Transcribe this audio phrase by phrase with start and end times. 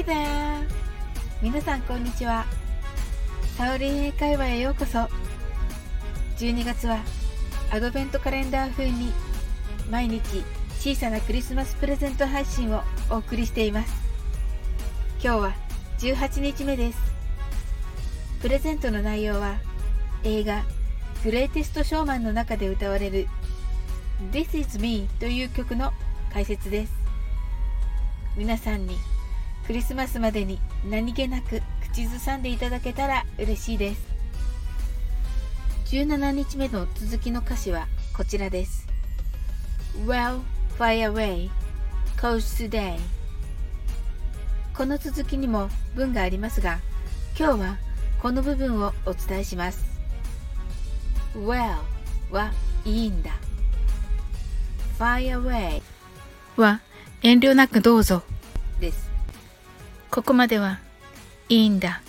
[0.00, 0.66] Hi there!
[1.42, 2.46] 皆さんこんにちは。
[3.58, 5.00] サウリン英会話へようこそ。
[6.38, 7.00] 12月は
[7.70, 9.12] アドベントカレンダー風に
[9.90, 10.22] 毎日
[10.78, 13.92] 小さなクリスマスプレゼント配信をお送りしています。
[15.22, 15.52] 今日は
[15.98, 16.98] 18日目です。
[18.40, 19.58] プレゼントの内容は
[20.24, 20.64] 映画
[21.24, 23.28] グレイテストショーマンの中で歌われる
[24.32, 25.92] This is me という曲の
[26.32, 26.92] 解説です。
[28.38, 28.96] 皆さんに
[29.66, 34.02] クリスマスまでに何気なく口ずさんでいただけたら嬉しいです。
[35.86, 38.86] 17日目の続きの歌詞はこちらです。
[40.06, 40.40] Well,
[40.78, 41.50] fire away,
[42.16, 42.96] cause today
[44.76, 46.78] この続きにも文がありますが、
[47.38, 47.76] 今日は
[48.22, 49.84] この部分をお伝えします。
[51.34, 51.78] Well
[52.30, 52.52] は
[52.84, 53.30] いいんだ。
[54.98, 55.82] Fire away
[56.56, 56.80] は
[57.22, 58.22] 遠慮なくどうぞ
[58.80, 59.09] です。
[60.10, 60.80] ここまでは
[61.48, 62.02] いいんだ。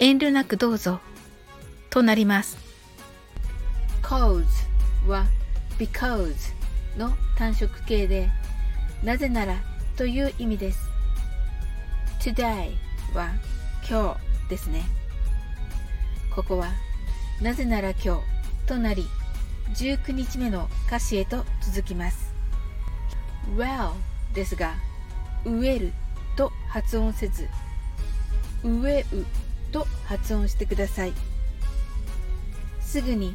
[0.00, 0.98] 遠慮なくどうぞ
[1.88, 2.58] となります。
[4.02, 4.44] cause
[5.06, 5.24] は
[5.78, 6.34] because
[6.96, 8.28] の単色形で
[9.04, 9.54] なぜなら
[9.96, 10.90] という意味です。
[12.20, 12.72] today
[13.14, 13.30] は
[13.88, 14.82] 今日ですね。
[16.34, 16.72] ここは
[17.40, 18.22] なぜなら今日
[18.66, 19.06] となり
[19.74, 22.34] 19日目の歌詞へと続きます。
[23.56, 23.92] well
[24.34, 24.74] ですが、
[25.44, 25.92] 植える
[26.38, 27.48] と発音せず、
[28.62, 29.26] 植えう
[29.72, 31.12] と発音してください。
[32.80, 33.34] すぐに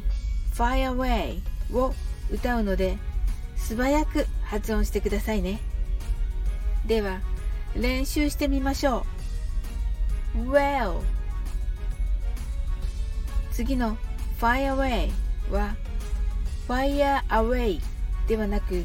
[0.54, 1.40] fire away
[1.76, 1.94] を
[2.32, 2.96] 歌うので、
[3.56, 5.60] 素早く発音してくださいね。
[6.86, 7.20] では、
[7.76, 9.04] 練習してみましょ
[10.34, 10.50] う。
[10.50, 11.00] well
[13.52, 13.98] 次の
[14.40, 15.10] fire away
[15.50, 15.76] は
[16.66, 17.80] fire away
[18.26, 18.84] ではなく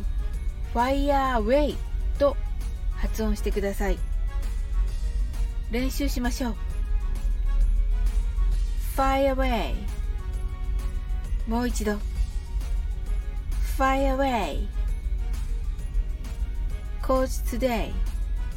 [0.73, 1.75] fire away
[2.19, 2.35] と
[2.97, 4.08] 発音してください
[5.71, 6.55] 練習しましょう
[8.97, 9.75] fire away
[11.47, 11.93] もう一度
[13.77, 14.67] fire away
[17.03, 17.91] cause today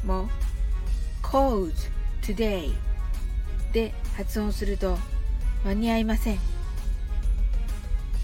[0.03, 0.27] も
[1.21, 1.71] cause
[2.21, 2.73] today
[3.71, 4.97] で発音すると
[5.63, 6.39] 間に合いません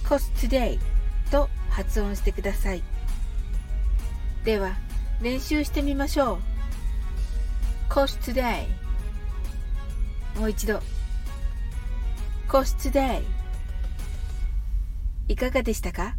[0.04, 0.80] cause today
[1.32, 2.84] と発音してください
[4.44, 4.76] では
[5.22, 6.40] 練習してみましょう
[7.92, 8.79] cause today
[10.36, 10.82] もう一度。
[12.48, 13.22] cause today
[15.28, 16.16] いかがでしたか？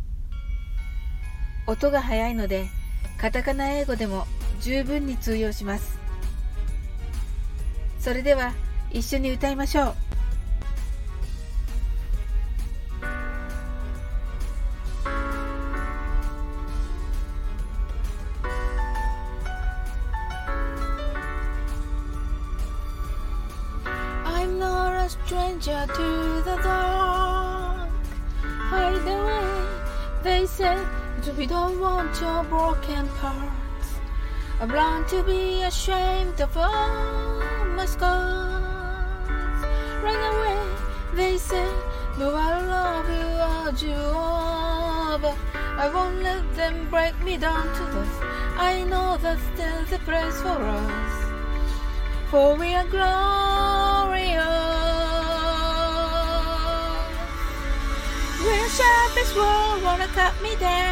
[1.67, 2.69] 音が速いので
[3.19, 4.27] カタカナ英語でも
[4.61, 5.99] 十分に通用します。
[7.99, 8.53] それでは
[8.93, 9.95] 一緒に歌いましょう。
[25.11, 27.91] Stranger to the dark.
[28.43, 29.51] Hide away,
[30.23, 30.79] they say,
[31.37, 33.89] we don't want your broken parts.
[34.61, 37.41] I'm learned to be ashamed of all
[37.77, 39.61] my scars.
[40.05, 40.61] Run away,
[41.15, 41.69] they say,
[42.19, 48.21] no, I love you are, but I won't let them break me down to dust.
[48.57, 51.15] I know that there's a place for us,
[52.31, 53.80] for we are glorious.
[59.31, 60.91] This world wanna cut me down.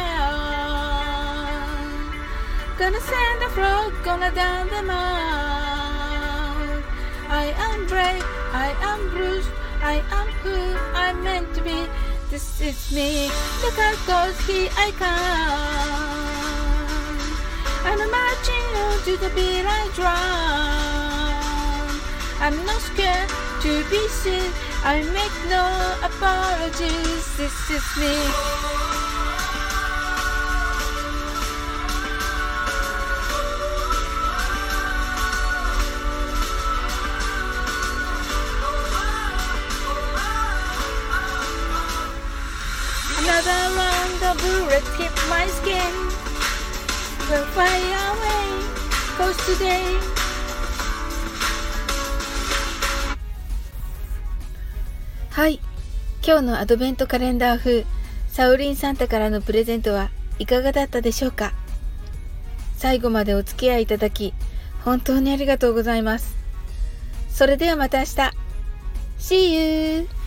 [2.77, 6.03] Gonna send the frog, gonna down the mouth.
[7.27, 8.23] I am brave,
[8.53, 9.49] I am bruised,
[9.81, 11.87] I am who I'm meant to be.
[12.29, 13.29] This is me,
[13.61, 15.89] look out, cause here I come.
[17.89, 20.68] I'm marching on to the beat I drum.
[22.41, 23.29] I'm not scared
[23.63, 24.51] to be seen.
[24.83, 25.65] I make no
[26.01, 28.15] apologies, this is me.
[43.19, 45.93] Another round of bullets hit my skin.
[47.29, 47.77] Will fly
[48.07, 48.47] away,
[49.17, 50.18] cause today
[55.39, 55.61] はい。
[56.21, 57.85] 今日のアドベントカレンダー風、
[58.27, 61.53] サウリンサンタからのプレゼントはいかがだったでしょうか？
[62.75, 64.33] 最後までお付き合いいただき、
[64.83, 66.35] 本当にありがとうございます。
[67.29, 68.11] それではまた明日。
[69.17, 70.18] See you!